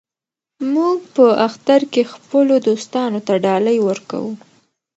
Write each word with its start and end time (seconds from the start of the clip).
موږ 0.73 0.97
په 1.15 1.25
اختر 1.47 1.81
کې 1.93 2.03
خپلو 2.13 2.55
دوستانو 2.67 3.19
ته 3.27 3.33
ډالۍ 3.45 3.77
ورکوو. 3.87 4.33